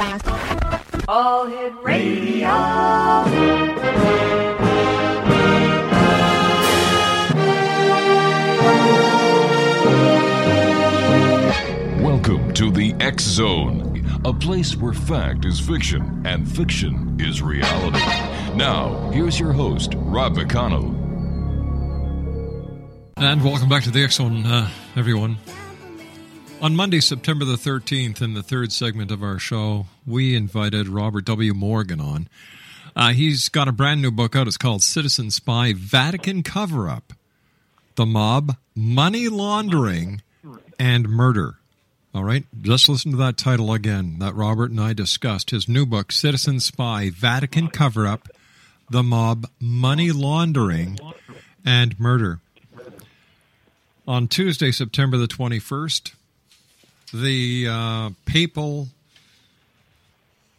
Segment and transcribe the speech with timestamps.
[0.00, 2.48] All Hit Radio.
[12.00, 17.98] Welcome to the X Zone, a place where fact is fiction and fiction is reality.
[18.56, 20.96] Now, here's your host, Rob McConnell.
[23.18, 25.36] And welcome back to the X Zone, uh, everyone.
[26.62, 31.24] On Monday, September the 13th, in the third segment of our show, we invited Robert
[31.24, 31.54] W.
[31.54, 32.28] Morgan on.
[32.94, 34.46] Uh, he's got a brand new book out.
[34.46, 37.14] It's called Citizen Spy Vatican Cover Up
[37.94, 40.20] The Mob, Money Laundering,
[40.78, 41.54] and Murder.
[42.14, 45.52] All right, just listen to that title again that Robert and I discussed.
[45.52, 48.28] His new book, Citizen Spy Vatican Cover Up
[48.90, 50.98] The Mob, Money Laundering,
[51.64, 52.40] and Murder.
[54.06, 56.12] On Tuesday, September the 21st,
[57.12, 58.88] the uh, papal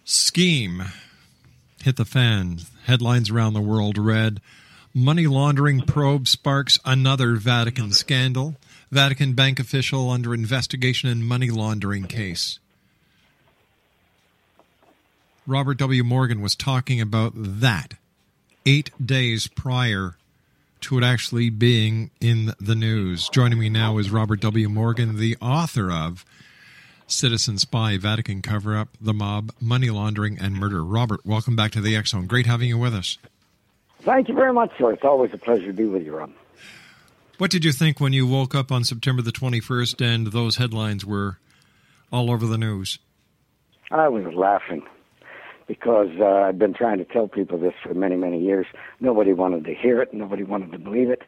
[0.04, 0.84] scheme
[1.84, 2.60] hit the fan.
[2.86, 4.42] Headlines around the world read
[4.94, 8.58] Money laundering probe sparks another Vatican scandal.
[8.92, 12.60] Vatican bank official under investigation in money laundering case.
[15.48, 16.04] Robert W.
[16.04, 17.94] Morgan was talking about that
[18.66, 20.18] eight days prior
[20.82, 23.30] to it actually being in the news.
[23.30, 24.68] Joining me now is Robert W.
[24.68, 26.26] Morgan, the author of
[27.12, 30.84] Citizen Spy, Vatican Cover Up, The Mob, Money Laundering, and Murder.
[30.84, 32.28] Robert, welcome back to the Zone.
[32.28, 33.18] Great having you with us.
[34.02, 34.94] Thank you very much, sir.
[34.94, 36.32] It's always a pleasure to be with you, Rob.
[37.38, 41.06] What did you think when you woke up on September the 21st and those headlines
[41.06, 41.38] were
[42.12, 43.00] all over the news?
[43.92, 44.84] I was laughing
[45.68, 48.66] because uh, I've been trying to tell people this for many, many years.
[49.00, 50.14] Nobody wanted to hear it.
[50.14, 51.24] Nobody wanted to believe it.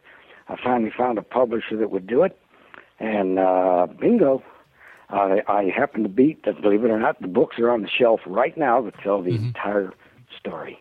[0.50, 2.38] I finally found a publisher that would do it,
[3.00, 4.44] and uh, bingo,
[5.10, 6.44] uh, I happen to beat.
[6.46, 9.22] that, Believe it or not, the books are on the shelf right now that tell
[9.22, 9.48] the Mm-hmm.
[9.48, 9.94] entire
[10.40, 10.80] story.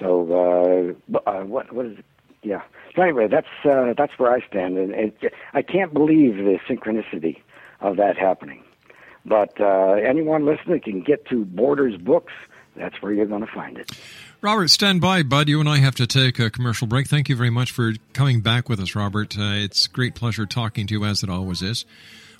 [0.00, 2.04] So, uh, uh, what what is it?
[2.42, 2.62] Yeah.
[2.96, 7.40] So anyway, that's uh, that's where I stand, and it, I can't believe the synchronicity
[7.80, 8.64] of that happening.
[9.24, 12.32] But uh, anyone listening can get to Borders Books.
[12.74, 13.92] That's where you're going to find it.
[14.40, 15.48] Robert, stand by, bud.
[15.48, 17.06] You and I have to take a commercial break.
[17.06, 19.38] Thank you very much for coming back with us, Robert.
[19.38, 21.84] Uh, it's a great pleasure talking to you, as it always is.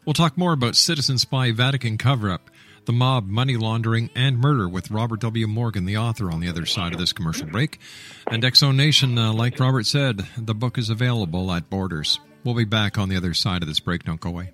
[0.04, 2.50] We'll talk more about Citizen Spy Vatican cover up,
[2.86, 5.46] the mob, money laundering, and murder with Robert W.
[5.46, 7.78] Morgan, the author, on the other side of this commercial break.
[8.26, 12.18] And Exo Nation, uh, like Robert said, the book is available at Borders.
[12.42, 14.02] We'll be back on the other side of this break.
[14.02, 14.50] Don't go away.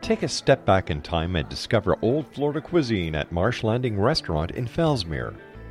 [0.00, 4.52] Take a step back in time and discover old Florida cuisine at Marsh Landing Restaurant
[4.52, 5.34] in Fellsmere.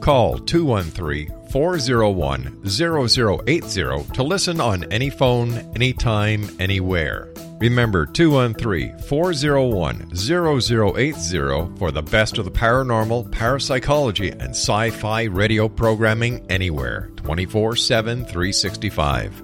[0.00, 7.32] Call 213 401 0080 to listen on any phone, anytime, anywhere.
[7.58, 15.68] Remember 213 401 0080 for the best of the paranormal, parapsychology, and sci fi radio
[15.68, 19.42] programming anywhere 24 7 365.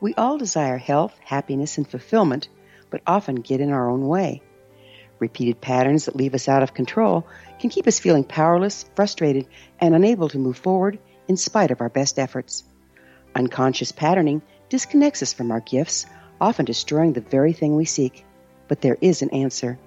[0.00, 2.48] We all desire health, happiness, and fulfillment,
[2.90, 4.42] but often get in our own way.
[5.18, 7.26] Repeated patterns that leave us out of control
[7.58, 9.48] can keep us feeling powerless, frustrated,
[9.80, 12.64] and unable to move forward in spite of our best efforts.
[13.34, 16.06] Unconscious patterning disconnects us from our gifts,
[16.40, 18.24] often destroying the very thing we seek.
[18.68, 19.78] But there is an answer.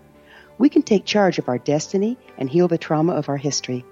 [0.58, 3.86] We can take charge of our destiny and heal the trauma of our history.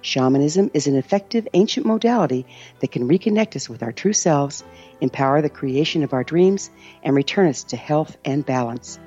[0.00, 2.46] Shamanism is an effective ancient modality
[2.80, 4.64] that can reconnect us with our true selves,
[5.00, 6.70] empower the creation of our dreams,
[7.02, 8.98] and return us to health and balance.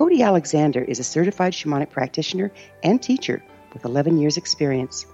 [0.00, 2.50] Cody Alexander is a certified shamanic practitioner
[2.82, 3.42] and teacher
[3.74, 5.04] with 11 years' experience.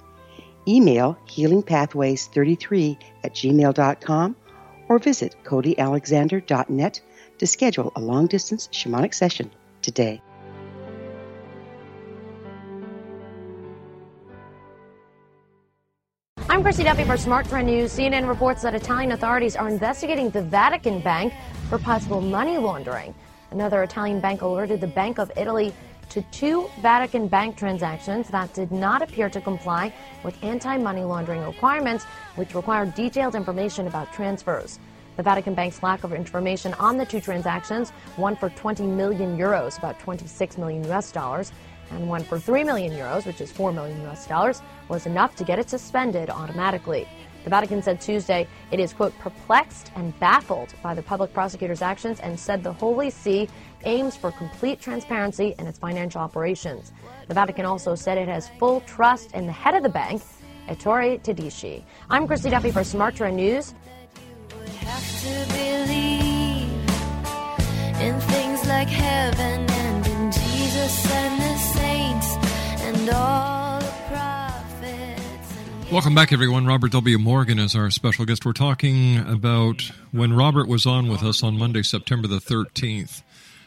[0.69, 4.37] Email healingpathways33 at gmail.com
[4.89, 7.01] or visit codyalexander.net
[7.39, 9.51] to schedule a long distance shamanic session
[9.83, 10.23] today.
[16.49, 17.93] I'm Chrissy Duffy for Smart Trend News.
[17.93, 21.33] CNN reports that Italian authorities are investigating the Vatican Bank
[21.69, 23.13] for possible money laundering.
[23.51, 25.73] Another Italian bank alerted the Bank of Italy
[26.09, 29.93] to two Vatican bank transactions that did not appear to comply
[30.25, 32.05] with anti money laundering requirements,
[32.37, 34.79] which require detailed information about transfers.
[35.17, 39.79] The Vatican Bank's lack of information on the two transactions, one for 20 million euros,
[39.79, 41.53] about 26 million US dollars,
[41.91, 45.45] and one for 3 million euros, which is 4 million US dollars, was enough to
[45.45, 47.09] get it suspended automatically.
[47.47, 52.19] The Vatican said Tuesday it is, quote, perplexed and baffled by the public prosecutor's actions
[52.19, 53.49] and said the Holy See
[53.85, 56.91] aims for complete transparency in its financial operations.
[57.29, 60.23] The Vatican also said it has full trust in the head of the bank,
[60.69, 61.85] Ettore Tedeschi.
[62.11, 63.75] I'm Christy Duffy for Smart Trend News.
[68.67, 70.37] like and and
[72.83, 73.56] and all.
[75.97, 76.67] Welcome back, everyone.
[76.67, 77.17] Robert W.
[77.17, 78.45] Morgan is our special guest.
[78.45, 83.23] We're talking about when Robert was on with us on Monday, September the 13th,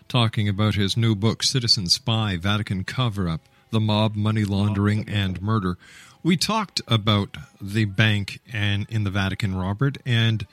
[0.08, 3.42] talking about his new book, Citizen Spy Vatican Cover Up
[3.72, 5.80] The Mob, Money Laundering, and Murder.
[6.22, 10.46] We talked about the bank and in the Vatican, Robert, and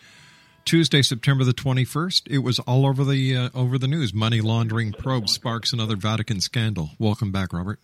[0.65, 4.15] Tuesday, September the 21st, it was all over the uh, over the news.
[4.15, 6.93] Money laundering probe sparks another Vatican scandal.
[6.99, 7.79] Welcome back, Robert.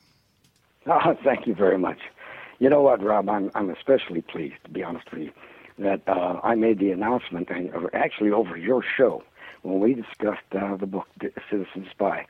[0.87, 1.99] Oh, thank you very much.
[2.63, 3.29] You know what, Rob?
[3.29, 5.33] I'm I'm especially pleased, to be honest with you,
[5.81, 9.25] that uh, I made the announcement, and actually over your show
[9.63, 11.09] when we discussed uh, the book
[11.51, 12.25] Citizen Spy.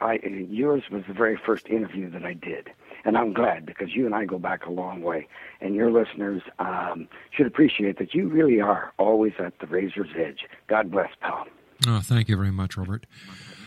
[0.00, 0.14] I,
[0.50, 2.68] yours was the very first interview that I did,
[3.04, 5.28] and I'm glad because you and I go back a long way,
[5.60, 10.46] and your listeners um, should appreciate that you really are always at the razor's edge.
[10.66, 11.46] God bless, pal.
[11.86, 13.06] Oh, thank you very much, Robert.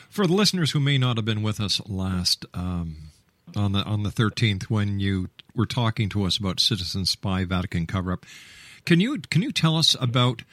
[0.10, 3.10] For the listeners who may not have been with us last um,
[3.56, 7.86] on the on the 13th when you were talking to us about Citizen Spy Vatican
[7.86, 8.25] cover up,
[8.86, 10.44] can you can you tell us about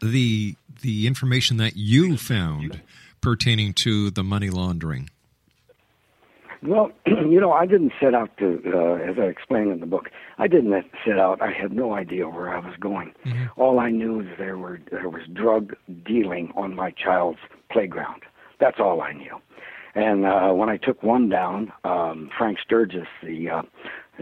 [0.00, 2.80] the the information that you found
[3.20, 5.08] pertaining to the money laundering?
[6.62, 10.10] Well, you know, I didn't set out to, uh, as I explained in the book,
[10.38, 10.72] I didn't
[11.04, 11.42] set out.
[11.42, 13.12] I had no idea where I was going.
[13.26, 13.60] Mm-hmm.
[13.60, 15.74] All I knew is there were there was drug
[16.04, 17.40] dealing on my child's
[17.70, 18.22] playground.
[18.60, 19.40] That's all I knew.
[19.94, 23.62] And uh, when I took one down, um, Frank Sturgis, the uh,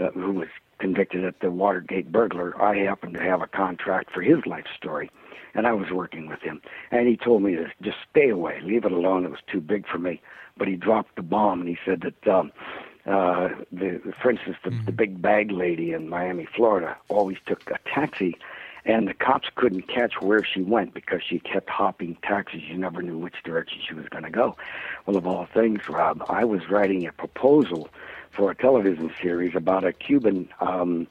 [0.01, 0.49] uh, who was
[0.79, 5.11] convicted at the Watergate burglar, I happened to have a contract for his life story,
[5.55, 6.61] and I was working with him.
[6.91, 9.25] And he told me to just stay away, leave it alone.
[9.25, 10.21] It was too big for me
[10.61, 12.53] but he dropped the bomb and he said that um,
[13.07, 14.85] uh, the, for instance, the, mm-hmm.
[14.85, 18.37] the big bag lady in Miami, Florida, always took a taxi,
[18.85, 22.63] and the cops couldn't catch where she went because she kept hopping taxis.
[22.63, 24.57] You never knew which direction she was going to go.
[25.07, 27.89] Well, of all things, Rob, I was writing a proposal
[28.31, 31.07] for a television series about a Cuban um,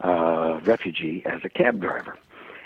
[0.00, 2.16] uh, refugee as a cab driver.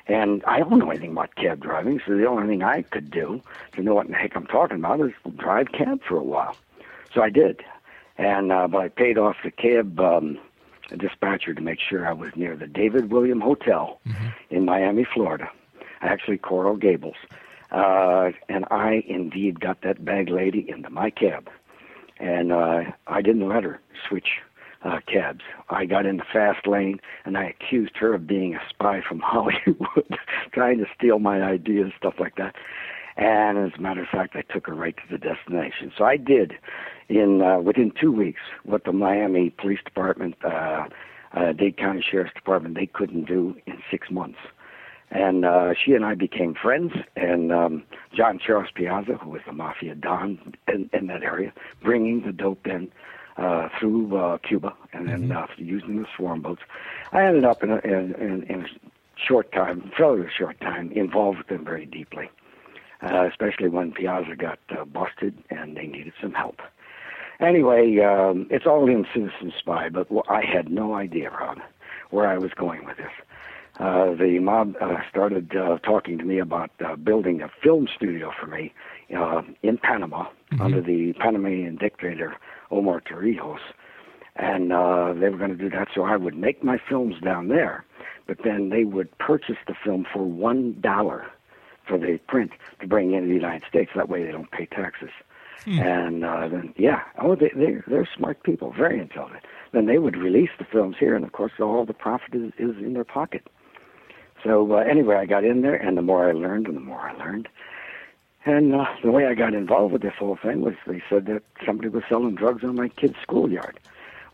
[0.09, 3.41] And I don't know anything about cab driving, so the only thing I could do
[3.75, 6.57] to know what the heck I'm talking about is drive cab for a while.
[7.15, 7.63] So I did.
[8.19, 10.39] And uh, but I paid off the cab um,
[10.97, 14.29] dispatcher to make sure I was near the David William Hotel mm-hmm.
[14.51, 15.51] in Miami, Florida,
[16.01, 17.17] actually Coral Gables.
[17.71, 21.49] Uh, and I indeed got that bag lady into my cab.
[22.19, 24.41] And uh, I didn't let her switch
[24.85, 25.43] uh, cabs.
[25.71, 29.21] I got in the fast lane and I accused her of being a spy from
[29.25, 30.19] Hollywood,
[30.53, 32.55] trying to steal my ideas, stuff like that.
[33.17, 35.93] And as a matter of fact, I took her right to the destination.
[35.97, 36.55] So I did,
[37.09, 40.89] in uh, within two weeks, what the Miami Police Department, uh,
[41.35, 44.39] uh, Dade County Sheriff's Department, they couldn't do in six months.
[45.11, 46.93] And uh, she and I became friends.
[47.17, 52.23] And um, John Charles Piazza, who was the mafia don in, in that area, bringing
[52.23, 52.91] the dope in
[53.37, 56.63] uh, through uh, Cuba and then uh, using the swarm boats.
[57.13, 58.69] I ended up in a, in, in, in a
[59.17, 62.31] short time, fairly short time, involved with them very deeply,
[63.03, 66.61] uh, especially when Piazza got uh, busted and they needed some help.
[67.43, 71.59] Anyway, um, it's all in Citizen Spy, but I had no idea, Rob,
[72.11, 73.11] where I was going with this.
[73.81, 78.31] Uh, the mob uh, started uh, talking to me about uh, building a film studio
[78.39, 78.73] for me
[79.17, 80.27] uh, in Panama
[80.61, 82.37] under the Panamanian dictator
[82.71, 83.59] Omar Torrijos,
[84.37, 87.49] and uh, they were going to do that so I would make my films down
[87.49, 87.85] there,
[88.29, 91.27] but then they would purchase the film for one dollar
[91.89, 93.91] for the print to bring into the United States.
[93.97, 95.11] That way, they don't pay taxes.
[95.85, 99.45] And uh, then, yeah, oh, they, they're they're smart people, very intelligent.
[99.73, 102.77] Then they would release the films here, and of course, all the profit is, is
[102.79, 103.47] in their pocket.
[104.43, 107.01] So uh, anyway, I got in there, and the more I learned, and the more
[107.01, 107.49] I learned.
[108.45, 111.43] And uh, the way I got involved with this whole thing was they said that
[111.65, 113.79] somebody was selling drugs on my kid's schoolyard.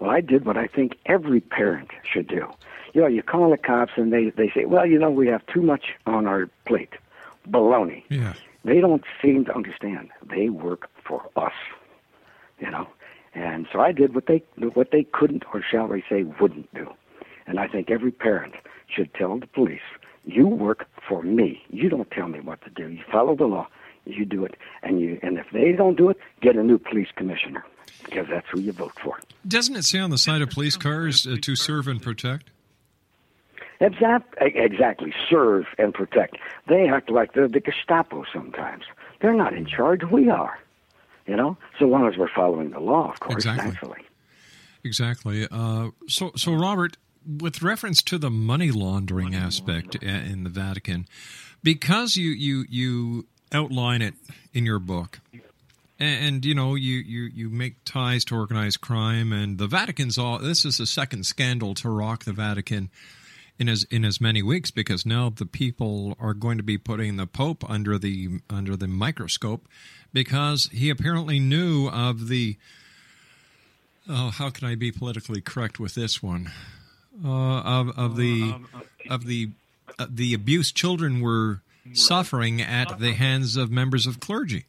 [0.01, 2.49] Well, I did what I think every parent should do.
[2.95, 5.45] You know, you call the cops and they they say, "Well, you know, we have
[5.47, 6.95] too much on our plate."
[7.51, 8.05] Baloney.
[8.09, 8.35] Yeah.
[8.65, 10.11] They don't seem to understand.
[10.29, 11.53] They work for us,
[12.59, 12.89] you know.
[13.35, 14.43] And so I did what they
[14.75, 16.93] what they couldn't, or shall we say, wouldn't do.
[17.47, 18.55] And I think every parent
[18.89, 19.81] should tell the police,
[20.25, 21.63] "You work for me.
[21.71, 22.89] You don't tell me what to do.
[22.89, 23.69] You follow the law.
[24.07, 24.57] You do it.
[24.83, 27.65] And you and if they don't do it, get a new police commissioner
[28.05, 31.27] because that's who you vote for." Doesn't it say on the side of police cars
[31.27, 32.51] uh, to serve and protect?
[33.81, 35.13] Exact, exactly.
[35.31, 36.37] Serve and protect.
[36.67, 38.85] They act like they're the Gestapo sometimes.
[39.21, 40.03] They're not in charge.
[40.05, 40.59] We are.
[41.27, 43.71] You know, so long as we're following the law, of course, Exactly.
[43.71, 44.01] naturally.
[44.83, 45.47] Exactly.
[45.51, 51.07] Uh, so, so Robert, with reference to the money laundering aspect i- in the Vatican,
[51.63, 54.15] because you you you outline it
[54.55, 55.21] in your book,
[55.99, 60.17] and, and you know you, you you make ties to organized crime, and the Vatican's
[60.17, 60.39] all.
[60.39, 62.89] This is the second scandal to rock the Vatican.
[63.59, 67.17] In as in as many weeks, because now the people are going to be putting
[67.17, 69.67] the Pope under the under the microscope,
[70.13, 72.57] because he apparently knew of the
[74.09, 76.53] oh, how can I be politically correct with this one?
[77.25, 78.55] Uh, of of the
[79.11, 79.51] of the
[79.99, 81.61] uh, the abuse children were
[81.93, 84.67] suffering at the hands of members of clergy.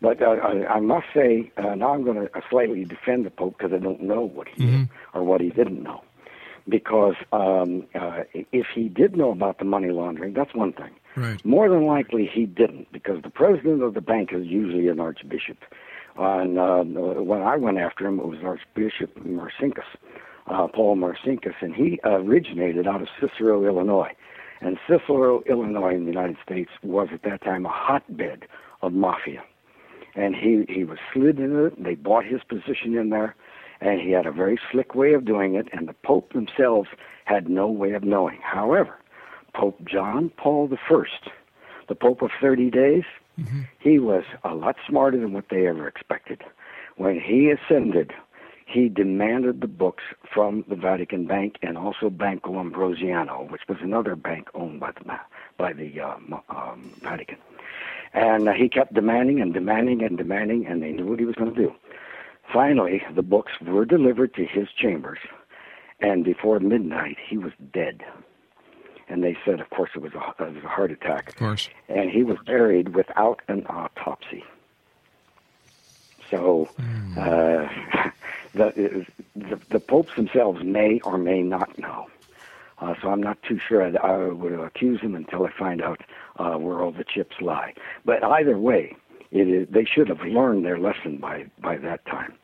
[0.00, 3.58] But uh, I, I must say, uh, now I'm going to slightly defend the Pope
[3.58, 6.02] because I don't know what he knew or what he didn't know.
[6.68, 10.90] Because um, uh, if he did know about the money laundering, that's one thing.
[11.16, 11.44] Right.
[11.44, 15.58] More than likely, he didn't, because the president of the bank is usually an archbishop.
[16.16, 19.84] And uh, when I went after him, it was Archbishop Marcinkus,
[20.46, 24.12] uh, Paul Marcinkus, and he originated out of Cicero, Illinois.
[24.60, 28.46] And Cicero, Illinois, in the United States, was at that time a hotbed
[28.82, 29.42] of mafia.
[30.14, 31.82] And he, he was slid into it.
[31.82, 33.34] They bought his position in there,
[33.80, 36.88] and he had a very slick way of doing it, and the Pope themselves
[37.24, 38.40] had no way of knowing.
[38.42, 38.96] However,
[39.54, 41.04] Pope John Paul I,
[41.88, 43.04] the Pope of 30 days,
[43.78, 46.42] he was a lot smarter than what they ever expected.
[46.96, 48.12] When he ascended,
[48.66, 54.14] he demanded the books from the Vatican Bank and also Banco Ambrosiano, which was another
[54.14, 55.18] bank owned by the
[55.56, 57.38] by the um, um, Vatican.
[58.12, 61.36] And uh, he kept demanding and demanding and demanding, and they knew what he was
[61.36, 61.72] going to do.
[62.52, 65.20] Finally, the books were delivered to his chambers,
[66.00, 68.02] and before midnight, he was dead.
[69.08, 71.68] And they said, of course, it was a, it was a heart attack Of course.
[71.88, 74.44] and he was buried without an autopsy.
[76.30, 76.68] So
[77.16, 77.68] uh,
[78.54, 82.06] the, the the popes themselves may or may not know.
[82.80, 83.82] Uh, so I'm not too sure.
[83.82, 86.00] I, I would accuse them until I find out
[86.38, 87.74] uh, where all the chips lie.
[88.04, 88.96] But either way,
[89.30, 92.34] it is, they should have learned their lesson by by that time.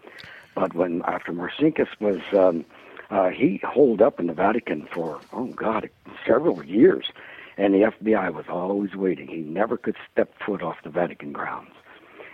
[0.55, 2.65] But when after Marcinkus was, um,
[3.11, 5.89] uh, he holed up in the Vatican for oh God,
[6.27, 7.11] several years,
[7.57, 9.29] and the FBI was always waiting.
[9.29, 11.73] He never could step foot off the Vatican grounds.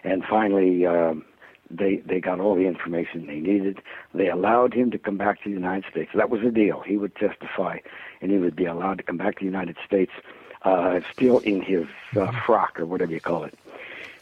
[0.04, 1.24] And finally, um,
[1.72, 3.80] they they got all the information they needed.
[4.14, 6.10] They allowed him to come back to the United States.
[6.14, 6.80] That was the deal.
[6.80, 7.78] He would testify,
[8.20, 10.12] and he would be allowed to come back to the United States,
[10.62, 11.86] uh, still in his
[12.16, 13.58] uh, frock or whatever you call it.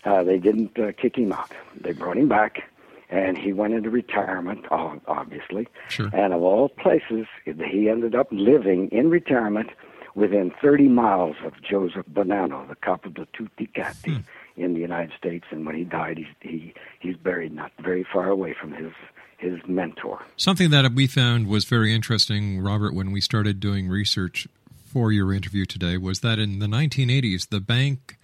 [0.04, 1.52] Uh, they didn't uh, kick him out.
[1.78, 2.70] They brought him back,
[3.10, 5.68] and he went into retirement, ob- obviously.
[5.88, 6.08] Sure.
[6.12, 9.70] And of all places, he ended up living in retirement
[10.14, 14.22] within 30 miles of Joseph Bonanno, the capo of tutti capi
[14.60, 15.44] in the United States.
[15.50, 18.92] And when he died, he's, he he's buried not very far away from his
[19.38, 20.22] his mentor.
[20.36, 24.46] Something that we found was very interesting, Robert, when we started doing research
[24.92, 28.18] for your interview today, was that in the 1980s, the bank,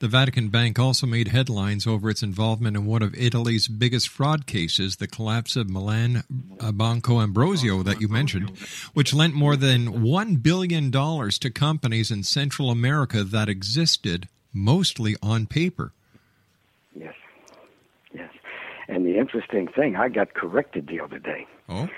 [0.00, 4.46] the Vatican Bank, also made headlines over its involvement in one of Italy's biggest fraud
[4.46, 6.24] cases, the collapse of Milan
[6.58, 8.50] uh, Banco Ambrosiano that you mentioned,
[8.92, 15.46] which lent more than $1 billion to companies in Central America that existed mostly on
[15.46, 15.92] paper.
[16.94, 17.14] Yes,
[18.14, 18.30] yes.
[18.88, 21.88] And the interesting thing, I got corrected the other day Oh,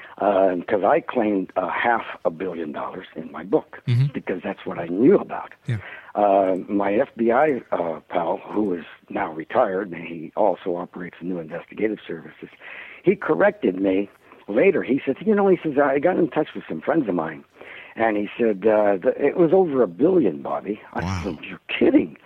[0.56, 4.12] because I claimed uh, half a billion dollars in my book Mhm.
[4.14, 5.52] because that's what I knew about.
[5.66, 5.76] Yeah.
[6.14, 11.98] Uh, my FBI uh, pal, who is now retired, and he also operates new investigative
[12.06, 12.48] services,
[13.04, 14.08] he corrected me
[14.48, 14.82] later.
[14.82, 17.44] He said, "You know," he says, "I got in touch with some friends of mine,
[17.94, 21.20] and he said uh, the, it was over a billion, Bobby." I Wow.
[21.24, 22.16] said, "You're kidding."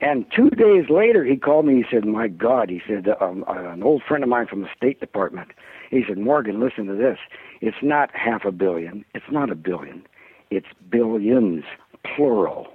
[0.00, 1.76] And two days later, he called me.
[1.76, 4.68] He said, "My God," he said, um, uh, "an old friend of mine from the
[4.76, 5.52] State Department."
[5.90, 7.18] He said, "Morgan, listen to this.
[7.60, 9.04] It's not half a billion.
[9.14, 10.02] It's not a billion.
[10.50, 11.64] It's billions,
[12.04, 12.68] plural."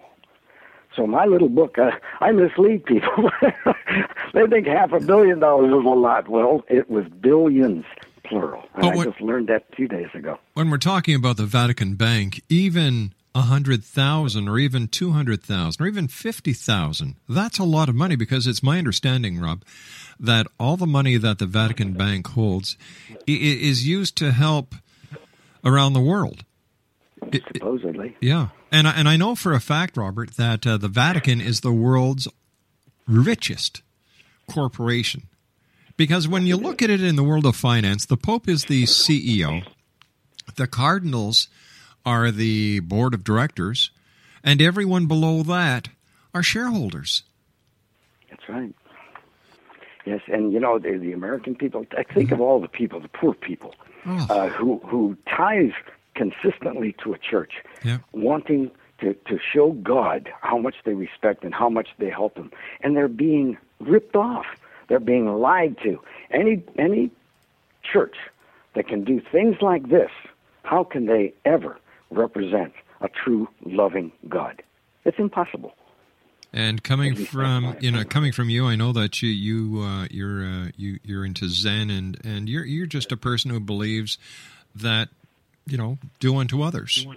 [0.96, 3.32] So my little book, uh, I mislead people.
[4.34, 6.28] they think half a billion dollars is a lot.
[6.28, 7.86] Well, it was billions,
[8.24, 8.64] plural.
[8.74, 10.38] And But I just learned that two days ago.
[10.54, 15.42] when we're talking about the Vatican Bank, even a hundred thousand, or even two hundred
[15.44, 18.16] thousand, or even fifty thousand, that's a lot of money.
[18.16, 19.64] Because it's my understanding, Rob,
[20.20, 22.76] that all the money that the Vatican Bank holds
[23.26, 24.76] is used to help
[25.64, 26.44] around the world.
[27.32, 30.78] It- it- Supposedly, yeah, and I, and I know for a fact, Robert, that uh,
[30.78, 32.28] the Vatican is the world's
[33.08, 33.82] richest
[34.50, 35.24] corporation.
[35.98, 38.84] Because when you look at it in the world of finance, the Pope is the
[38.84, 39.64] CEO,
[40.56, 41.48] the cardinals
[42.06, 43.92] are the board of directors,
[44.44, 45.90] and everyone below that
[46.34, 47.24] are shareholders.
[48.30, 48.74] that's right.
[50.06, 51.86] Yes, and you know the, the American people.
[51.96, 54.26] I think of all the people, the poor people, Oh.
[54.32, 55.74] uh, who who tithe
[56.16, 57.54] consistently to a church,
[57.84, 58.00] Yeah.
[58.12, 62.52] wanting to to show God how much they respect and how much they help Him,
[62.82, 64.48] and they're being ripped off.
[64.88, 66.02] They're being lied to.
[66.32, 67.12] Any any
[67.84, 68.16] church
[68.74, 70.10] that can do things like this,
[70.64, 71.78] how can they ever
[72.12, 74.62] represent a true loving God?
[75.06, 75.74] It's impossible.
[76.54, 80.44] And coming from you know coming from you, I know that you you uh, you're
[80.46, 84.18] uh, you you're into Zen and and you're you're just a person who believes
[84.76, 85.08] that
[85.66, 87.08] you know do unto others.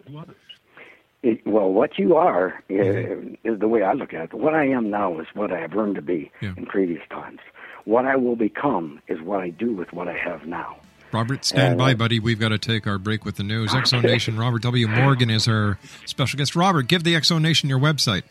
[1.25, 4.35] It, well, what you are uh, is the way I look at it.
[4.35, 6.53] What I am now is what I have learned to be Yeah.
[6.57, 7.41] in previous times.
[7.87, 10.77] What I will become is what I do with what I have now.
[11.15, 12.19] Robert, stand by, buddy.
[12.19, 13.71] We've got to take our break with the news.
[13.71, 14.37] Exo Nation.
[14.37, 14.89] Robert W.
[14.89, 16.57] Morgan is our special guest.
[16.57, 18.25] Robert, give the Exo Nation your website.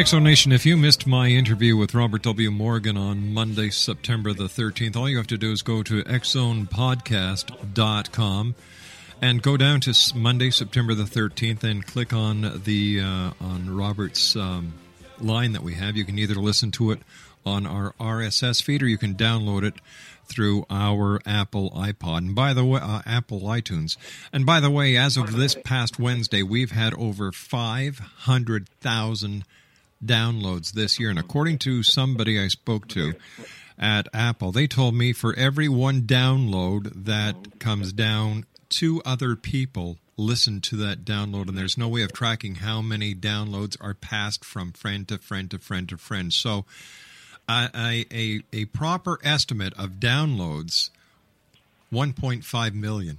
[0.00, 2.50] Exonation, if you missed my interview with Robert W.
[2.50, 8.54] Morgan on Monday, September the 13th, all you have to do is go to xzonepodcast.com
[9.20, 14.34] and go down to Monday, September the 13th and click on the uh, on Robert's
[14.36, 14.72] um,
[15.18, 15.98] line that we have.
[15.98, 17.00] You can either listen to it
[17.44, 19.74] on our RSS feed or you can download it
[20.24, 22.16] through our Apple iPod.
[22.16, 23.98] And by the way, uh, Apple iTunes.
[24.32, 29.44] And by the way, as of this past Wednesday, we've had over 500,000
[30.04, 31.10] downloads this year.
[31.10, 33.14] And according to somebody I spoke to
[33.78, 39.98] at Apple, they told me for every one download that comes down, two other people
[40.16, 41.48] listen to that download.
[41.48, 45.50] And there's no way of tracking how many downloads are passed from friend to friend
[45.50, 46.32] to friend to friend.
[46.32, 46.66] So,
[47.48, 50.90] a proper estimate of downloads
[51.92, 53.18] 1.5 million.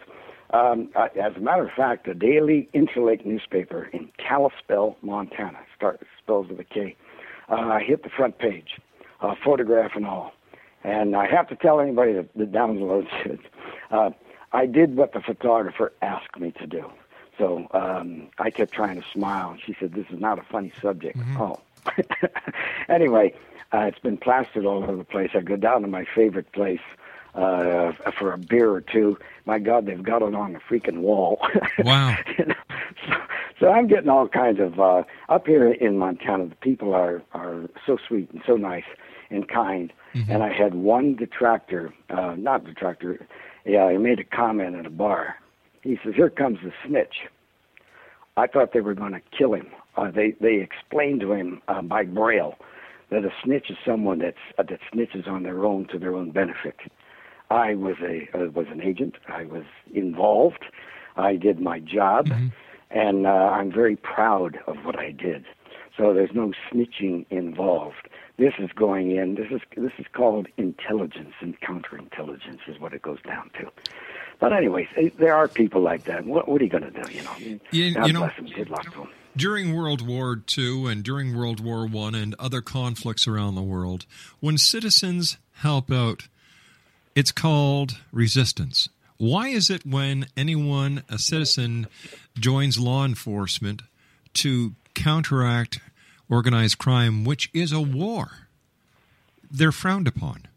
[0.51, 6.01] Um, I, as a matter of fact, the Daily Interlake newspaper in Kalispell, Montana, start
[6.21, 6.95] spells with a K.
[7.49, 8.79] Uh, hit the front page,
[9.21, 10.33] uh, photograph and all.
[10.83, 13.39] And I have to tell anybody that, that downloads it,
[13.91, 14.11] uh,
[14.53, 16.89] I did what the photographer asked me to do.
[17.37, 20.71] So um, I kept trying to smile, and she said, "This is not a funny
[20.81, 21.41] subject." Mm-hmm.
[21.41, 21.59] Oh,
[22.89, 23.33] anyway,
[23.73, 25.31] uh, it's been plastered all over the place.
[25.33, 26.81] I go down to my favorite place
[27.35, 29.17] uh, for a beer or two.
[29.45, 31.39] My God, they've got it on the freaking wall.
[31.83, 32.17] Wow.
[33.07, 33.15] so,
[33.59, 36.47] so I'm getting all kinds of uh, up here in Montana.
[36.47, 38.85] The people are are so sweet and so nice
[39.29, 39.93] and kind.
[40.15, 40.31] Mm-hmm.
[40.31, 43.27] And I had one detractor, uh, not detractor.
[43.65, 45.35] Yeah, he made a comment at a bar.
[45.87, 47.27] He says, "Here comes the snitch."
[48.35, 49.67] I thought they were going to kill him.
[49.95, 52.57] Uh, they they explained to him uh, by braille
[53.09, 56.31] that a snitch is someone that's uh, that snitches on their own to their own
[56.31, 56.75] benefit.
[57.49, 59.15] I was a uh, was an agent.
[59.29, 60.65] I was involved.
[61.15, 62.47] I did my job, mm-hmm.
[62.91, 65.45] and uh, I'm very proud of what I did.
[65.97, 68.09] So there's no snitching involved.
[68.37, 69.35] This is going in.
[69.35, 73.71] This is this is called intelligence and counterintelligence is what it goes down to.
[74.39, 76.25] But anyways, eh, there are people like that.
[76.25, 77.11] What, what are you going to do?
[77.11, 77.35] You know,
[77.71, 78.47] you, God you know, bless them.
[78.55, 82.59] Good luck to them during World War II and during World War One and other
[82.59, 84.05] conflicts around the world,
[84.39, 86.27] when citizens help out,
[87.15, 88.89] it's called resistance.
[89.17, 91.87] Why is it when anyone, a citizen,
[92.37, 93.83] joins law enforcement
[94.35, 95.79] to counteract
[96.29, 98.47] organized crime, which is a war,
[99.49, 100.47] they're frowned upon?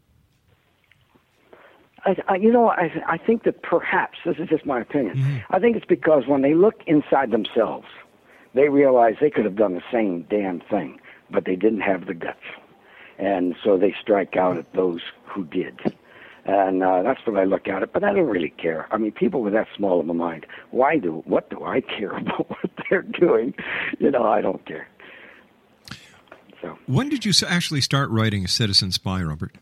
[2.05, 5.17] I, I, you know, I, I think that perhaps this is just my opinion.
[5.17, 5.37] Mm-hmm.
[5.49, 7.87] I think it's because when they look inside themselves,
[8.53, 12.13] they realize they could have done the same damn thing, but they didn't have the
[12.13, 12.39] guts.
[13.17, 15.79] And so they strike out at those who did.
[16.45, 17.93] And uh, that's what I look at it.
[17.93, 18.87] But I don't really care.
[18.91, 22.17] I mean, people with that small of a mind, why do, what do I care
[22.17, 23.53] about what they're doing?
[23.99, 24.87] You know, I don't care.
[26.61, 26.77] So.
[26.85, 29.55] When did you actually start writing Citizen Spy, Robert?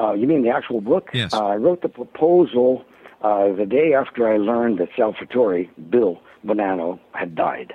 [0.00, 1.10] Uh, you mean the actual book?
[1.12, 1.34] Yes.
[1.34, 2.84] Uh, I wrote the proposal
[3.22, 7.74] uh, the day after I learned that Salvatore, Bill, Bonanno had died.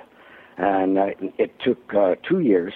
[0.56, 1.06] And uh,
[1.38, 2.72] it took uh, two years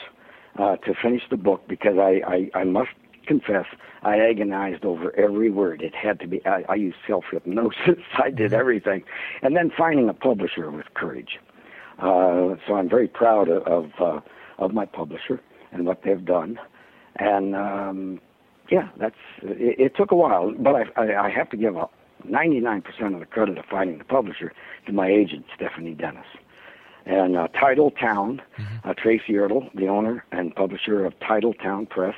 [0.59, 2.91] uh, to finish the book because I, I, I must
[3.27, 3.67] confess,
[4.03, 5.83] I agonized over every word.
[5.83, 6.45] It had to be.
[6.47, 8.03] I, I used self hypnosis.
[8.23, 9.05] I did everything,
[9.43, 11.39] and then finding a publisher with courage.
[11.99, 14.21] Uh, so I'm very proud of of, uh,
[14.59, 16.59] of my publisher and what they've done,
[17.17, 18.21] and um,
[18.71, 19.17] yeah, that's.
[19.43, 21.93] It, it took a while, but I, I, I have to give up
[22.29, 24.53] 99% of the credit of finding the publisher
[24.87, 26.27] to my agent, Stephanie Dennis.
[27.07, 28.43] And uh, Title Town,
[28.85, 32.15] uh, Tracy Ertl, the owner and publisher of Title Town Press,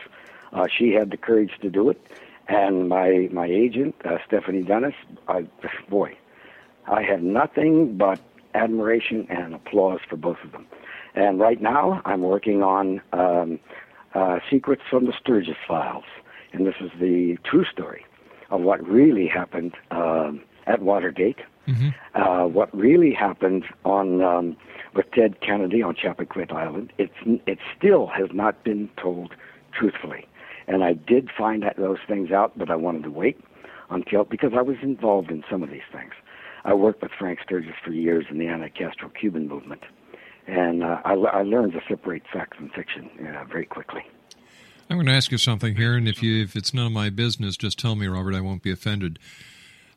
[0.53, 2.01] uh, she had the courage to do it.
[2.49, 4.95] And my my agent, uh, Stephanie Dennis,
[5.29, 5.47] I,
[5.89, 6.17] boy,
[6.87, 8.21] I have nothing but
[8.55, 10.67] admiration and applause for both of them.
[11.15, 13.61] And right now, I'm working on um,
[14.15, 16.05] uh, Secrets from the Sturgis Files,
[16.53, 18.05] and this is the true story
[18.51, 21.39] of what really happened um, at Watergate,
[22.15, 24.57] uh, what really happened on um,
[24.95, 26.93] with Ted Kennedy on Chappaquiddick Island.
[26.99, 27.15] It's
[27.47, 29.35] it still has not been told
[29.73, 30.27] truthfully,
[30.67, 33.39] and I did find that, those things out, but I wanted to wait
[33.91, 36.13] until because I was involved in some of these things.
[36.65, 39.83] I worked with Frank Sturgis for years in the anti-Castro Cuban movement,
[40.47, 44.03] and uh, I, I learned to separate facts and fiction uh, very quickly.
[44.91, 47.11] I'm going to ask you something here, and if you if it's none of my
[47.11, 48.35] business, just tell me, Robert.
[48.35, 49.19] I won't be offended.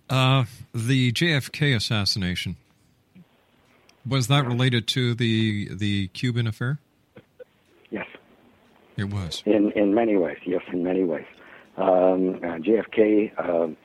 [0.10, 2.56] Uh, the JFK assassination
[4.08, 6.80] was that related to the the Cuban affair?
[7.89, 8.06] Yes.
[8.98, 9.43] It was.
[9.45, 11.26] In in many ways, yes, in many ways.
[11.78, 13.76] Um, uh, JFK, um,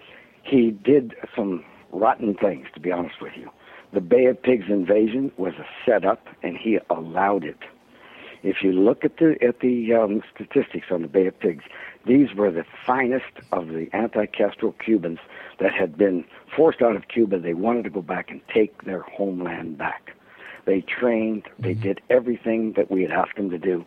[0.45, 3.51] he did some rotten things, to be honest with you.
[3.93, 7.59] The Bay of Pigs invasion was a setup, and he allowed it.
[8.43, 11.65] If you look at the at the um, statistics on the Bay of Pigs,
[12.07, 15.19] these were the finest of the anti-Castro Cubans
[15.59, 16.25] that had been
[16.57, 17.39] forced out of Cuba.
[17.39, 20.13] They wanted to go back and take their homeland back.
[20.65, 21.45] They trained.
[21.59, 23.85] They did everything that we had asked them to do.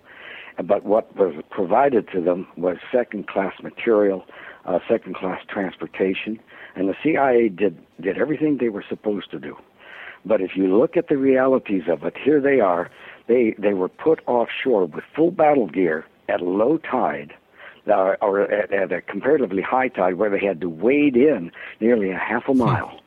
[0.64, 4.24] But what was provided to them was second-class material,
[4.66, 6.40] uh, second-class transportation,
[6.76, 9.58] and the CIA did did everything they were supposed to do.
[10.26, 12.90] But if you look at the realities of it, here they are.
[13.28, 17.34] They they were put offshore with full battle gear at low tide,
[17.88, 22.12] uh, or at, at a comparatively high tide, where they had to wade in nearly
[22.12, 23.00] a half a mile,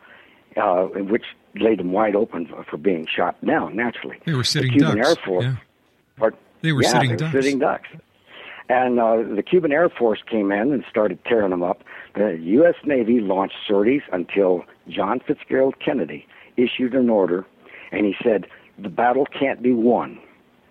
[0.57, 1.25] uh, which
[1.55, 3.77] laid them wide open for, for being shot down.
[3.77, 5.09] Naturally, They were sitting the Cuban ducks.
[5.11, 5.45] Air Force.
[5.45, 5.57] Yeah.
[6.17, 6.39] Pardon?
[6.63, 7.33] They were yeah, sitting they were ducks.
[7.33, 7.89] sitting ducks.
[8.69, 11.83] And uh, the Cuban Air Force came in and started tearing them up.
[12.15, 12.75] The U.S.
[12.85, 16.27] Navy launched sorties until John Fitzgerald Kennedy
[16.57, 17.47] issued an order,
[17.93, 18.47] and he said
[18.79, 20.19] the battle can't be won,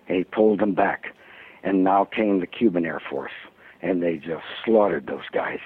[0.08, 1.14] and he pulled them back.
[1.62, 3.32] And now came the Cuban Air Force,
[3.82, 5.58] and they just slaughtered those guys.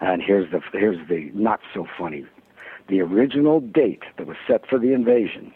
[0.00, 2.24] And here's the here's the not so funny,
[2.88, 5.52] the original date that was set for the invasion.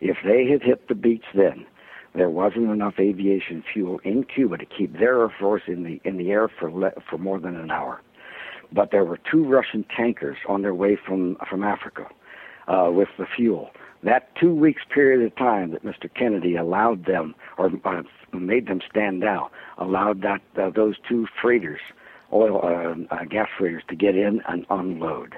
[0.00, 1.66] If they had hit the beach then,
[2.14, 6.16] there wasn't enough aviation fuel in Cuba to keep their air force in the in
[6.16, 8.00] the air for le- for more than an hour.
[8.72, 12.06] But there were two Russian tankers on their way from from Africa
[12.66, 13.70] uh, with the fuel.
[14.02, 16.12] That two weeks period of time that Mr.
[16.12, 21.80] Kennedy allowed them or uh, made them stand down, allowed that uh, those two freighters,
[22.32, 25.34] oil uh, uh, gas freighters, to get in and unload.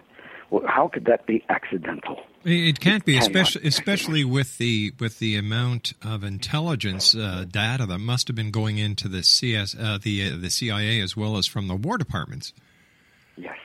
[0.50, 2.20] Well, how could that be accidental?
[2.44, 7.98] It can't be, especially especially with the with the amount of intelligence uh, data that
[7.98, 11.46] must have been going into the CS uh, the uh, the CIA as well as
[11.46, 12.52] from the War departments.
[13.36, 13.56] Yes.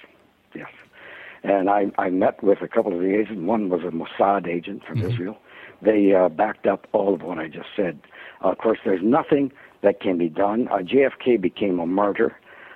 [1.46, 3.40] And I, I met with a couple of the agents.
[3.40, 5.38] One was a Mossad agent from Israel.
[5.82, 8.00] They uh, backed up all of what I just said.
[8.44, 9.52] Uh, of course, there's nothing
[9.84, 10.68] that can be done.
[10.70, 12.36] Uh, JFK became a martyr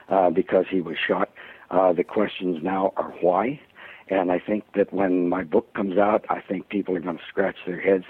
[0.10, 1.30] uh, because he was shot.
[1.72, 3.60] Uh, the questions now are why.
[4.08, 7.24] And I think that when my book comes out, I think people are going to
[7.28, 8.06] scratch their heads.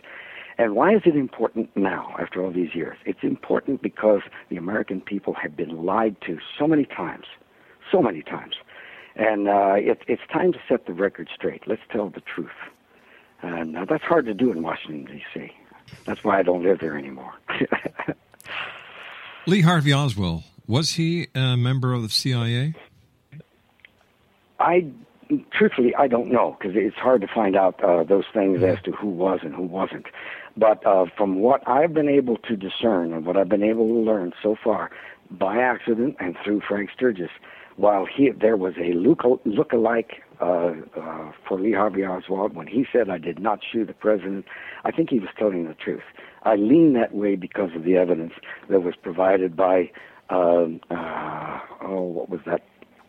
[0.58, 2.98] And why is it important now, after all these years?
[3.06, 7.26] It's important because the American people have been lied to so many times,
[7.89, 8.56] so many times.
[9.15, 11.67] And uh, it, it's time to set the record straight.
[11.67, 12.50] Let's tell the truth.
[13.41, 15.52] And uh, that's hard to do in Washington, D.C.
[16.06, 17.34] That's why I don't live there anymore.
[19.45, 22.76] Lee Harvey Oswald was he a member of the CIA?
[24.60, 24.86] I,
[25.52, 28.91] truthfully, I don't know because it's hard to find out uh, those things as to
[28.91, 30.06] who was and who wasn't.
[30.56, 34.00] But uh, from what I've been able to discern and what I've been able to
[34.00, 34.91] learn so far,
[35.32, 37.32] by accident and through Frank Sturgis,
[37.80, 42.86] while he there was a look look-alike uh, uh, for Lee Harvey Oswald when he
[42.92, 44.46] said I did not shoot the president,
[44.84, 46.04] I think he was telling the truth.
[46.44, 48.34] I lean that way because of the evidence
[48.70, 49.92] that was provided by
[50.30, 52.63] um, uh, oh, what was that?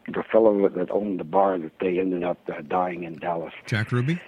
[0.07, 3.53] The fellow that owned the bar that they ended up uh, dying in Dallas.
[3.67, 4.21] Jack Ruby.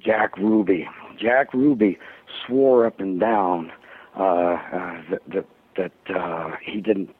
[0.00, 0.88] Jack Ruby.
[1.20, 1.98] Jack Ruby
[2.44, 3.70] swore up and down
[4.18, 5.46] uh, uh, that that,
[5.76, 7.14] that uh, he didn't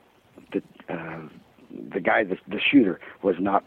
[0.52, 1.28] that uh,
[1.92, 3.64] the guy, the, the shooter, was not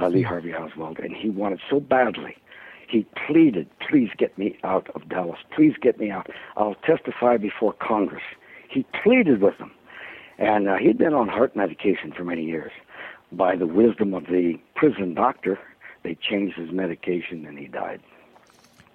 [0.00, 2.36] uh, Lee Harvey Oswald, and he wanted so badly.
[2.88, 5.38] He pleaded, "Please get me out of Dallas.
[5.54, 6.28] Please get me out.
[6.56, 8.22] I'll testify before Congress."
[8.68, 9.72] He pleaded with them,
[10.38, 12.72] and uh, he'd been on heart medication for many years.
[13.32, 15.58] By the wisdom of the prison doctor,
[16.02, 18.00] they changed his medication, and he died.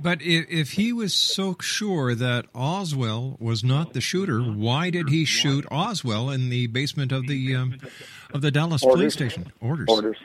[0.02, 5.10] But if, if he was so sure that Oswald was not the shooter, why did
[5.10, 7.78] he shoot Oswald in the basement of the um,
[8.34, 8.98] of the Dallas Orders.
[8.98, 9.52] police station?
[9.60, 9.88] Orders.
[9.90, 10.18] Orders.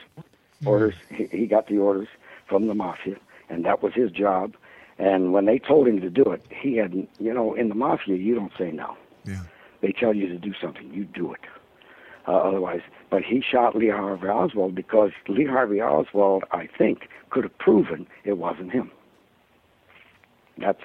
[0.65, 0.95] Orders.
[1.09, 2.07] He, he got the orders
[2.47, 3.17] from the mafia,
[3.49, 4.55] and that was his job.
[4.97, 8.15] And when they told him to do it, he had, you know, in the mafia,
[8.15, 8.95] you don't say no.
[9.25, 9.41] Yeah.
[9.81, 11.41] They tell you to do something, you do it.
[12.27, 17.43] Uh, otherwise, but he shot Lee Harvey Oswald because Lee Harvey Oswald, I think, could
[17.43, 18.89] have proven it wasn't him.
[20.57, 20.81] That's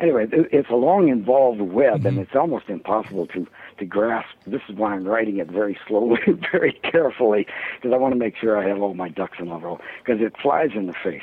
[0.00, 0.26] anyway.
[0.30, 3.46] It's a long, involved web, and it's almost impossible to
[3.78, 4.34] to grasp.
[4.46, 6.20] This is why I'm writing it very slowly,
[6.52, 9.58] very carefully, because I want to make sure I have all my ducks in a
[9.58, 9.80] row.
[10.04, 11.22] Because it flies in the face.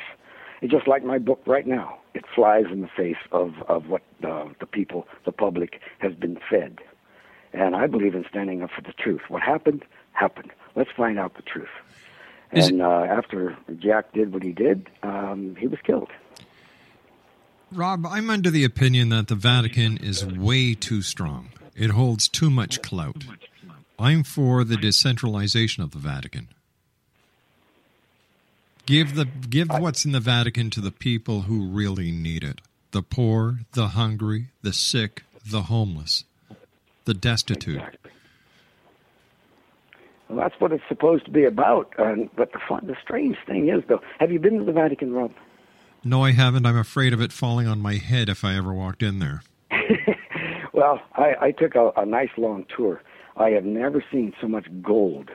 [0.61, 1.97] It's just like my book right now.
[2.13, 6.39] It flies in the face of of what uh, the people, the public, has been
[6.49, 6.79] fed.
[7.53, 9.21] And I believe in standing up for the truth.
[9.27, 10.51] What happened, happened.
[10.75, 11.69] Let's find out the truth.
[12.53, 16.09] Is and uh, after Jack did what he did, um, he was killed.
[17.73, 21.49] Rob, I'm under the opinion that the Vatican is way too strong.
[21.75, 23.23] It holds too much clout.
[23.97, 26.49] I'm for the decentralization of the Vatican.
[28.85, 32.59] Give the give what's in the Vatican to the people who really need it.
[32.91, 36.25] The poor, the hungry, the sick, the homeless,
[37.05, 37.81] the destitute.
[40.27, 41.93] Well, that's what it's supposed to be about.
[42.35, 45.31] But the fun, the strange thing is, though, have you been to the Vatican, Rob?
[46.03, 46.65] No, I haven't.
[46.65, 49.43] I'm afraid of it falling on my head if I ever walked in there.
[50.73, 53.01] Well, I, I took a, a nice long tour.
[53.37, 55.29] I have never seen so much gold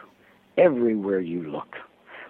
[0.56, 1.76] everywhere you look.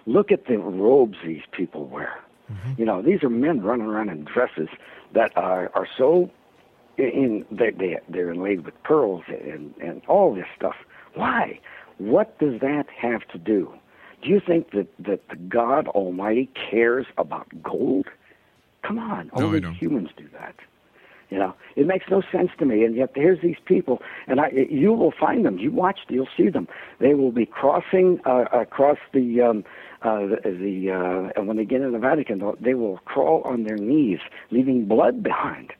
[0.05, 2.19] Look at the robes these people wear.
[2.51, 2.73] Mm-hmm.
[2.77, 4.69] You know, these are men running around in dresses
[5.13, 6.29] that are are so
[6.97, 10.75] in they they they're inlaid with pearls and and all this stuff.
[11.15, 11.59] Why?
[11.97, 13.73] What does that have to do?
[14.21, 18.07] Do you think that that the God Almighty cares about gold?
[18.83, 20.55] Come on, No, only humans do that.
[21.29, 22.85] You know, it makes no sense to me.
[22.85, 25.57] And yet here's these people, and I, you will find them.
[25.57, 26.69] You watch, you'll see them.
[26.99, 29.65] They will be crossing uh, across the um,
[30.03, 33.63] uh, the, the uh, and when they get in the Vatican, they will crawl on
[33.63, 34.19] their knees,
[34.51, 35.73] leaving blood behind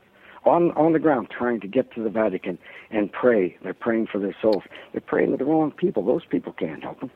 [0.43, 2.57] on on the ground, trying to get to the Vatican
[2.91, 3.57] and pray.
[3.63, 4.63] They're praying for their souls.
[4.91, 6.03] They're praying to the wrong people.
[6.03, 7.11] Those people can't help them.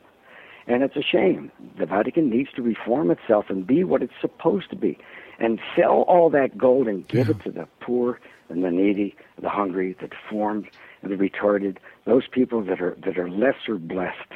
[0.72, 1.52] And it's a shame.
[1.78, 4.96] The Vatican needs to reform itself and be what it's supposed to be.
[5.38, 9.50] And sell all that gold and give it to the poor and the needy, the
[9.50, 10.68] hungry, the deformed,
[11.02, 14.32] and the retarded, those people that are that are lesser blessed.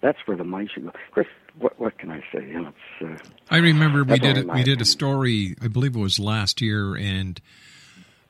[0.00, 0.92] That's where the money should go.
[1.10, 1.26] Chris,
[1.58, 2.46] what what can I say?
[2.46, 5.54] You know, it's, uh, I remember we did my We did a story.
[5.60, 7.38] I believe it was last year, and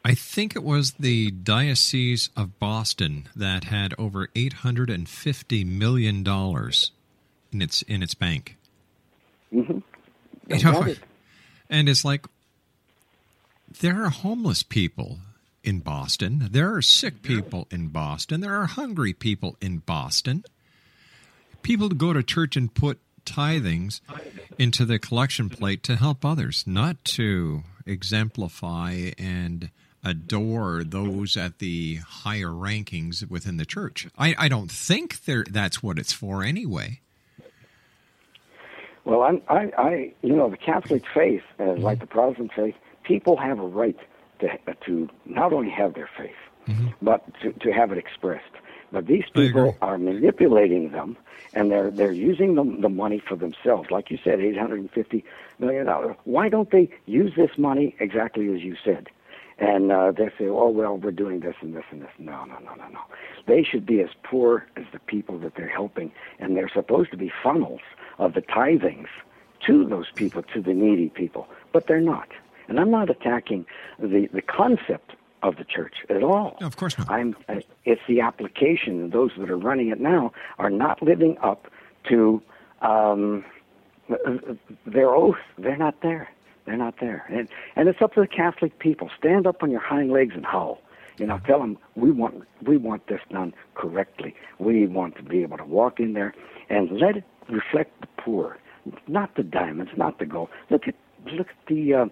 [0.04, 5.62] I think it was the Diocese of Boston that had over eight hundred and fifty
[5.62, 6.90] million dollars
[7.54, 8.56] in its in its bank.
[9.52, 9.82] mhm.
[10.48, 10.98] You know, it.
[11.70, 12.26] and it's like
[13.80, 15.20] there are homeless people
[15.62, 16.48] in Boston.
[16.50, 18.40] There are sick people in Boston.
[18.42, 20.44] There are hungry people in Boston.
[21.62, 24.02] People go to church and put tithings
[24.58, 29.70] into the collection plate to help others, not to exemplify and
[30.04, 34.06] adore those at the higher rankings within the church.
[34.18, 37.00] I, I don't think that's what it's for anyway.
[39.04, 41.82] Well, I'm, I, I, you know, the Catholic faith, uh, mm-hmm.
[41.82, 43.98] like the Protestant faith, people have a right
[44.40, 46.30] to uh, to not only have their faith,
[46.66, 46.88] mm-hmm.
[47.02, 48.44] but to, to have it expressed.
[48.92, 51.16] But these people are manipulating them,
[51.52, 53.90] and they're they're using the, the money for themselves.
[53.90, 55.24] Like you said, eight hundred and fifty
[55.58, 56.16] million dollars.
[56.24, 59.08] Why don't they use this money exactly as you said?
[59.58, 62.58] And uh, they say, "Oh well, we're doing this and this and this." No, no,
[62.58, 63.00] no, no, no.
[63.46, 67.16] They should be as poor as the people that they're helping, and they're supposed to
[67.16, 67.80] be funnels
[68.18, 69.06] of the tithings
[69.66, 72.28] to those people, to the needy people, but they're not.
[72.68, 73.64] And I'm not attacking
[74.00, 75.12] the the concept
[75.44, 76.56] of the church at all.
[76.60, 77.08] No, of course not.
[77.10, 77.36] I'm.
[77.48, 79.02] uh, It's the application.
[79.02, 81.68] and Those that are running it now are not living up
[82.08, 82.42] to
[82.82, 83.44] um,
[84.86, 85.36] their oath.
[85.58, 86.28] They're not there.
[86.66, 87.26] They're not there.
[87.28, 89.10] And and it's up to the Catholic people.
[89.18, 90.80] Stand up on your hind legs and howl.
[91.18, 94.34] You know, tell them we want we want this done correctly.
[94.58, 96.34] We want to be able to walk in there
[96.70, 98.58] and let it reflect the poor,
[99.06, 100.48] not the diamonds, not the gold.
[100.70, 100.94] Look at
[101.32, 102.06] look at the uh,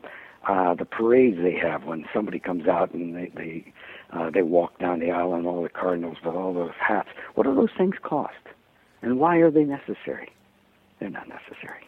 [0.46, 3.72] uh, the parades they have when somebody comes out and they they
[4.12, 7.08] uh, they walk down the aisle and all the cardinals with all those hats.
[7.34, 8.34] What do those things cost?
[9.00, 10.30] And why are they necessary?
[11.00, 11.82] They're not necessary.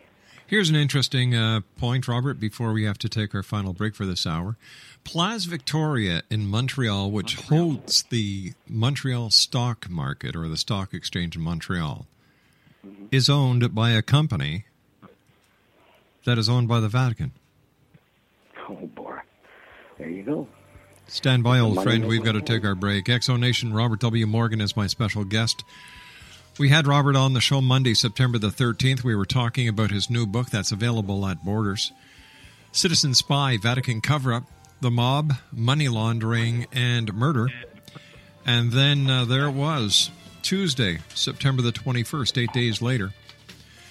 [0.47, 4.05] Here's an interesting uh, point, Robert, before we have to take our final break for
[4.05, 4.57] this hour.
[5.03, 11.43] Place Victoria in Montreal, which holds the Montreal stock market or the stock exchange in
[11.43, 12.07] Montreal,
[12.87, 13.07] Mm-hmm.
[13.11, 14.67] is owned by a company
[16.27, 17.33] that is owned by the Vatican.
[18.69, 19.17] Oh, boy.
[19.97, 20.49] There you go.
[21.07, 22.07] Stand by, old friend.
[22.07, 23.07] We've got to take our break.
[23.07, 24.27] Exo Nation, Robert W.
[24.27, 25.65] Morgan is my special guest.
[26.57, 29.03] We had Robert on the show Monday, September the 13th.
[29.03, 31.91] We were talking about his new book that's available at Borders
[32.71, 34.45] Citizen Spy, Vatican Cover Up,
[34.81, 37.49] The Mob, Money Laundering, and Murder.
[38.47, 43.13] And then uh, there it was, Tuesday, September the 21st, eight days later.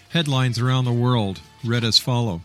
[0.09, 2.41] Headlines around the world read as follow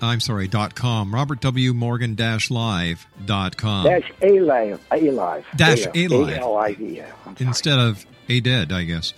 [0.00, 1.12] I'm sorry, dot com.
[1.14, 1.74] Robert W.
[1.74, 3.84] Morgan dash live dot com.
[3.84, 4.80] Dash A live.
[4.92, 5.44] A live.
[5.56, 6.36] Dash A A-Live.
[6.36, 7.10] A-L-I-V, yeah.
[7.26, 7.48] I'm sorry.
[7.48, 9.12] Instead of a dead, I guess.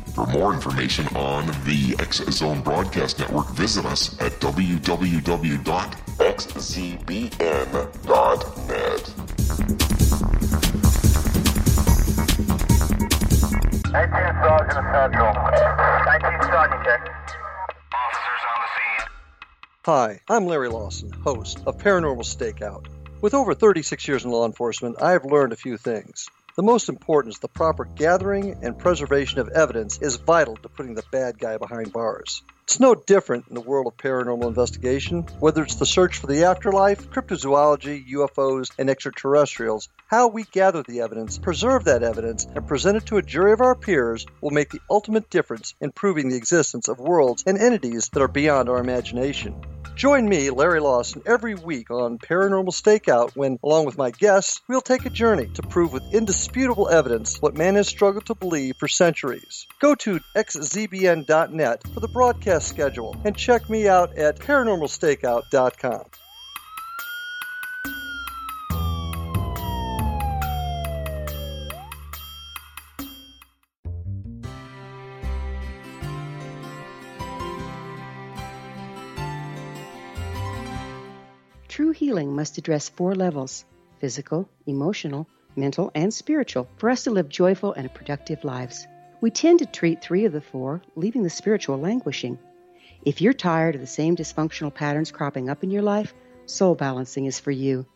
[0.13, 4.81] For more information on the X Zone Broadcast Network, visit us at www.xzbn.net.
[13.91, 15.33] 19 Sergeant Central.
[15.33, 17.01] 19 Sergeant check.
[17.93, 19.07] Officers on the scene.
[19.85, 22.87] Hi, I'm Larry Lawson, host of Paranormal Stakeout.
[23.21, 26.27] With over 36 years in law enforcement, I have learned a few things.
[26.55, 30.95] The most important is the proper gathering and preservation of evidence is vital to putting
[30.95, 32.43] the bad guy behind bars.
[32.71, 35.23] It's no different in the world of paranormal investigation.
[35.41, 41.01] Whether it's the search for the afterlife, cryptozoology, UFOs, and extraterrestrials, how we gather the
[41.01, 44.69] evidence, preserve that evidence, and present it to a jury of our peers will make
[44.69, 48.79] the ultimate difference in proving the existence of worlds and entities that are beyond our
[48.79, 49.53] imagination.
[49.95, 54.81] Join me, Larry Lawson, every week on Paranormal Stakeout when, along with my guests, we'll
[54.81, 58.87] take a journey to prove with indisputable evidence what man has struggled to believe for
[58.87, 59.67] centuries.
[59.79, 66.05] Go to xzbn.net for the broadcast schedule and check me out at paranormalstakeout.com.
[81.67, 83.63] True healing must address four levels
[83.99, 88.87] physical, emotional, mental, and spiritual for us to live joyful and productive lives.
[89.21, 92.39] We tend to treat three of the four, leaving the spiritual languishing.
[93.03, 96.13] If you're tired of the same dysfunctional patterns cropping up in your life,
[96.45, 97.87] soul balancing is for you.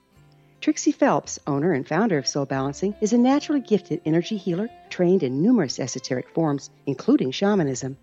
[0.62, 5.22] Trixie Phelps, owner and founder of Soul Balancing, is a naturally gifted energy healer trained
[5.22, 7.97] in numerous esoteric forms, including shamanism.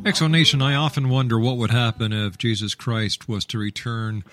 [0.03, 4.23] Exonation, I often wonder what would happen if Jesus Christ was to return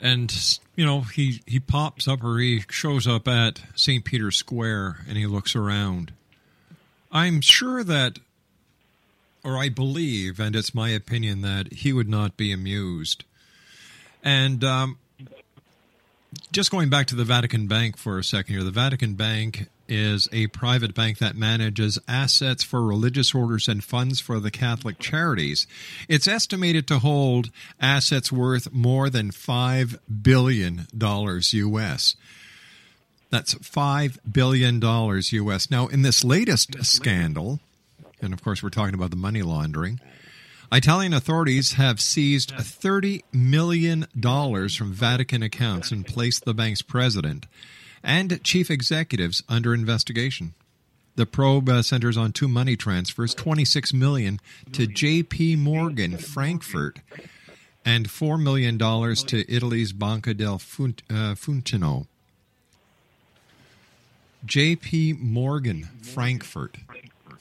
[0.00, 4.04] and, you know, he, he pops up or he shows up at St.
[4.04, 6.12] Peter's Square and he looks around.
[7.10, 8.18] I'm sure that,
[9.44, 13.24] or I believe, and it's my opinion, that he would not be amused.
[14.22, 14.98] And um,
[16.52, 20.28] just going back to the Vatican Bank for a second here, the Vatican Bank is
[20.32, 25.66] a private bank that manages assets for religious orders and funds for the Catholic charities.
[26.08, 32.16] It's estimated to hold assets worth more than $5 billion US.
[33.30, 35.70] That's $5 billion US.
[35.70, 37.60] Now, in this latest scandal,
[38.20, 40.00] and of course, we're talking about the money laundering,
[40.70, 47.46] Italian authorities have seized $30 million from Vatican accounts and placed the bank's president
[48.02, 50.54] and chief executives under investigation.
[51.16, 54.38] The probe uh, centers on two money transfers: 26 million
[54.72, 55.56] to J.P.
[55.56, 57.00] Morgan Frankfurt,
[57.84, 62.06] and four million dollars to Italy's Banca del Funt, uh, Funtino.
[64.44, 65.14] J.P.
[65.14, 66.76] Morgan Frankfurt.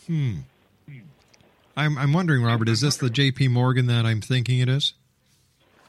[0.07, 0.37] Hmm.
[1.77, 3.47] I'm I'm wondering, Robert, is this the J.P.
[3.49, 4.93] Morgan that I'm thinking it is?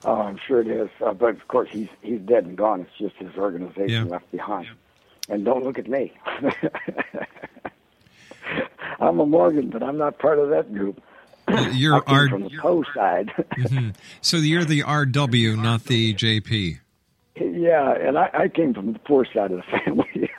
[0.05, 0.89] Oh, I'm sure it is.
[1.05, 2.83] Uh, but of course, he's he's dead and gone.
[2.83, 4.13] It's just his organization Yeah.
[4.13, 4.69] left behind.
[5.29, 6.13] And don't look at me.
[9.01, 11.03] I'm a Morgan, but I'm not part of that group.
[11.73, 12.29] You're R.
[12.29, 13.33] from the Poe side.
[13.57, 13.95] Mhm.
[14.21, 16.79] So you're the R.W., not the J.P.
[17.37, 20.31] yeah, and I, I came from the poor side of the family.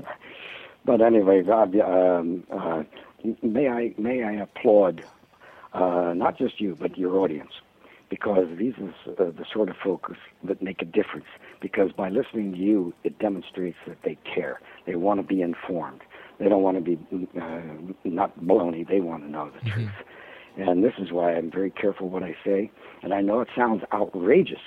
[0.84, 2.84] but anyway, God, um, uh,
[3.42, 5.04] may I may I applaud
[5.72, 7.52] uh, not just you but your audience
[8.10, 11.26] because these are the, the sort of focus that make a difference.
[11.60, 14.60] Because by listening to you, it demonstrates that they care.
[14.84, 16.02] They want to be informed.
[16.40, 16.98] They don't want to be
[17.40, 17.60] uh,
[18.04, 18.86] not baloney.
[18.86, 19.90] They want to know the truth.
[20.56, 22.70] And this is why I'm very careful what I say.
[23.02, 24.58] And I know it sounds outrageous.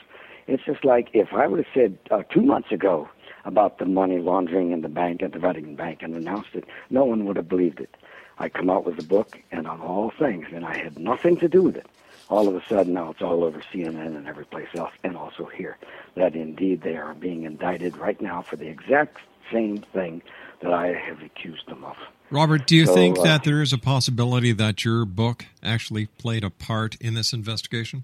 [0.48, 3.10] It's just like if I would have said uh, two months ago
[3.46, 7.04] about the money laundering in the bank at the Vatican Bank and announced it, no
[7.04, 7.96] one would have believed it.
[8.44, 11.48] I come out with a book and on all things, and I had nothing to
[11.48, 11.88] do with it.
[12.28, 15.46] All of a sudden, now it's all over CNN and every place else, and also
[15.46, 15.78] here,
[16.16, 19.20] that indeed they are being indicted right now for the exact
[19.50, 20.22] same thing
[20.60, 21.96] that I have accused them of.
[22.32, 26.08] Robert, do you So, think uh, that there is a possibility that your book actually
[26.08, 28.04] played a part in this investigation?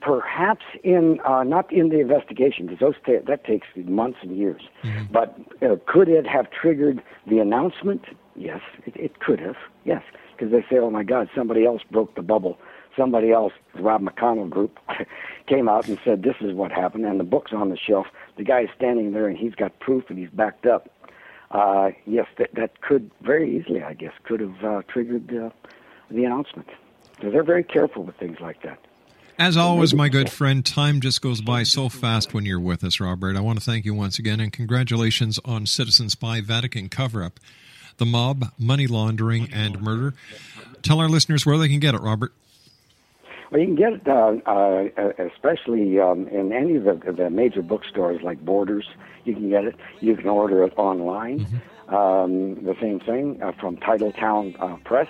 [0.00, 4.62] Perhaps in uh, not in the investigation because those ta- that takes months and years.
[5.10, 8.04] But uh, could it have triggered the announcement?
[8.36, 9.56] Yes, it, it could have.
[9.84, 10.02] Yes,
[10.32, 12.58] because they say, "Oh my God, somebody else broke the bubble.
[12.96, 14.78] Somebody else, the Rob McConnell group,
[15.46, 18.06] came out and said this is what happened." And the book's on the shelf.
[18.36, 20.88] The guy's standing there and he's got proof and he's backed up.
[21.50, 25.50] Uh, yes, that that could very easily, I guess, could have uh, triggered uh,
[26.10, 26.68] the announcement.
[27.16, 28.78] Because they're very careful with things like that.
[29.40, 33.00] As always, my good friend, time just goes by so fast when you're with us,
[33.00, 33.36] Robert.
[33.36, 37.40] I want to thank you once again and congratulations on Citizen Spy Vatican cover up,
[38.00, 40.14] the mob, money laundering, and murder.
[40.82, 42.32] Tell our listeners where they can get it, Robert.
[43.52, 47.62] Well, you can get it, uh, uh, especially um, in any of the, the major
[47.62, 48.88] bookstores like Borders.
[49.24, 49.76] You can get it.
[50.00, 51.46] You can order it online.
[51.88, 55.08] Um, the same thing uh, from Titletown uh, Press.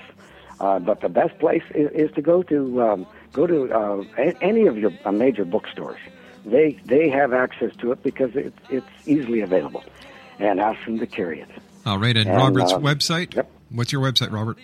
[0.58, 4.42] Uh, but the best place is, is to go to um, go to uh, a-
[4.42, 6.00] any of your uh, major bookstores.
[6.44, 9.84] They they have access to it because it's it's easily available,
[10.38, 11.48] and ask them to carry it.
[11.86, 13.46] All right, and, And, Robert's um, website?
[13.70, 14.58] What's your website, Robert?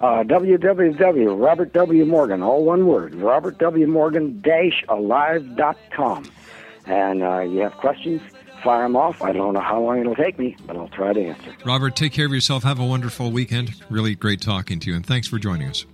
[0.00, 1.40] Uh, www.
[1.40, 2.04] Robert W.
[2.04, 3.14] Morgan, all one word.
[3.14, 3.86] Robert W.
[3.86, 4.42] Morgan
[4.88, 6.24] alive.com.
[6.86, 8.20] And uh, you have questions,
[8.64, 9.22] fire them off.
[9.22, 11.54] I don't know how long it'll take me, but I'll try to answer.
[11.64, 12.64] Robert, take care of yourself.
[12.64, 13.74] Have a wonderful weekend.
[13.88, 15.86] Really great talking to you, and thanks for joining us.